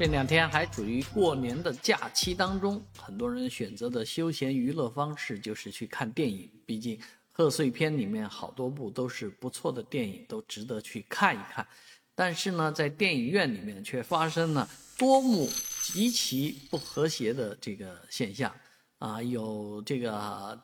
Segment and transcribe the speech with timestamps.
[0.00, 6.50] 这两天还处于过年的假期当中，很多人选择的休闲娱乐方式就是去看电影。
[6.64, 6.98] 毕竟
[7.30, 11.68] 贺岁片里面好多部都是不错的电影，都值得去看一看。
[12.14, 14.66] 但是呢，在电影院里面却发生了
[14.96, 15.46] 多幕
[15.82, 18.50] 极其不和谐的这个现象
[19.00, 19.22] 啊！
[19.22, 20.58] 有这个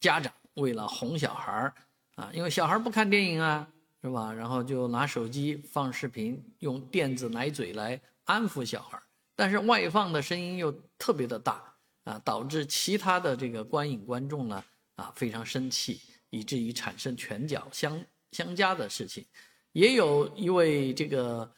[0.00, 1.74] 家长为了哄小孩儿
[2.14, 3.68] 啊，因为小孩不看电影啊，
[4.02, 4.32] 是吧？
[4.32, 8.00] 然后就拿手机放视频，用电子奶嘴来。
[8.24, 9.02] 安抚小孩
[9.34, 14.62] 但是外放的声音又特别的大啊，导致其他的这个观影观众呢
[14.94, 19.26] 啊非常生气，以至于产生拳脚相相加的事情。
[19.72, 21.50] 也有一位这个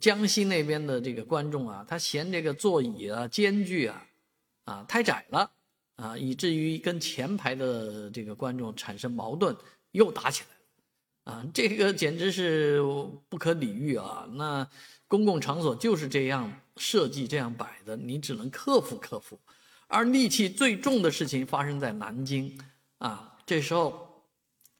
[0.00, 4.06] 江西那边的这个观众啊，他嫌这个座椅啊间距啊
[4.64, 5.48] 啊太窄了
[5.94, 9.56] 啊，以至于跟前排的这个观众产生矛盾，
[9.92, 10.55] 又打起来
[11.26, 12.80] 啊，这个简直是
[13.28, 14.26] 不可理喻啊！
[14.32, 14.66] 那。
[15.08, 19.38] 公共场所就是这样设计、这样摆的，你只能克服克服。
[19.86, 22.58] 而戾气最重的事情发生在南京，
[22.98, 24.24] 啊，这时候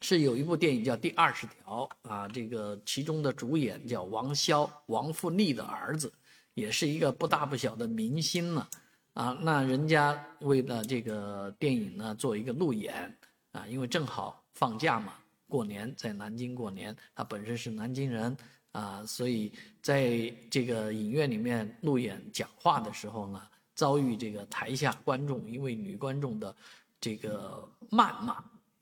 [0.00, 6.12] 是有一部电影叫《第二十条》啊，这个其中的主演叫王骁，王富利的儿子，
[6.54, 8.66] 也是一个不大不小的明星呢，
[9.12, 13.16] 啊，那人家为了这个电影呢做一个路演，
[13.52, 15.12] 啊，因为正好放假嘛，
[15.48, 18.36] 过年在南京过年，他本身是南京人。
[18.72, 23.40] 啊，所以在这个影院里面路演讲话的时候呢，
[23.74, 26.54] 遭遇这个台下观众一位女观众的
[27.00, 28.34] 这个谩骂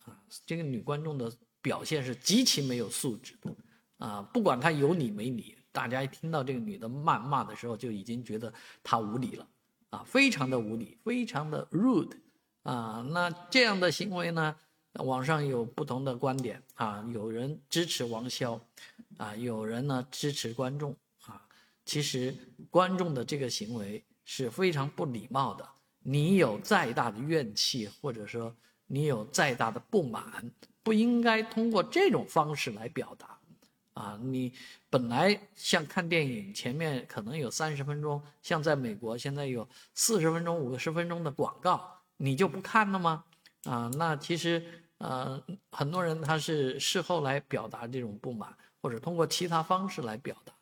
[0.05, 3.55] 啊，这个女观众的表现是极其没有素质的
[3.99, 9.47] 啊，不管她有理没理，大家一听到这个女的谩骂的时候，就已经觉得她无理了
[9.91, 12.17] 啊，非常的无理，非常的 rude
[12.65, 14.57] 啊，那这样的行为呢？
[15.03, 18.61] 网上有不同的观点啊，有人支持王骁，
[19.17, 20.95] 啊，有人呢支持观众
[21.27, 21.45] 啊。
[21.85, 22.33] 其实
[22.71, 25.69] 观众的这个行为是非常不礼貌的。
[25.99, 28.55] 你有再大的怨气，或者说
[28.87, 30.49] 你有再大的不满，
[30.85, 33.37] 不应该通过这种方式来表达。
[33.95, 34.53] 啊，你
[34.89, 43.25] 本来像看电影，前面可能有三十分钟，像在美国现在有四十分钟、五十分钟的广告，你就不看了吗？
[43.65, 44.83] 啊，那其实。
[45.05, 45.39] 呃，
[45.71, 50.55] 很多人他是事后来表达这种不满，或者通过其他方式来表达，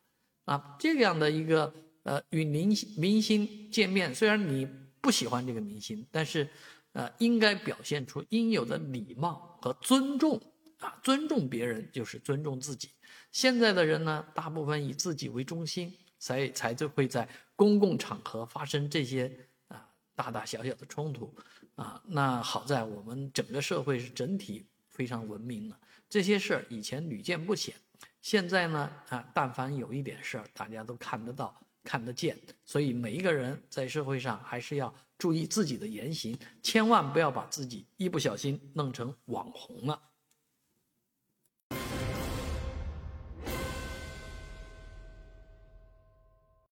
[0.53, 1.72] 啊，这样的一个
[2.03, 4.66] 呃与明星明星见面，虽然你
[5.00, 6.48] 不喜欢这个明星，但是，
[6.92, 10.41] 呃，应该表现出应有的礼貌和尊重
[10.81, 12.91] 啊，尊重别人就是尊重自己。
[13.31, 19.31] 现在的人呢，大部分以自己为中心，所以才就会在公共场合发生这些。
[20.22, 21.34] 大大小小的冲突，
[21.74, 25.76] 啊，那好在我们整个社会是整体非常文明的，
[26.08, 27.74] 这些事儿以前屡见不鲜，
[28.20, 40.00] 现在呢，啊，但凡有一点事儿，大家都看得到、看得见，所以每一个人在社会上还是要注意自己的言行，千万不要把自己一不小心弄成网红了。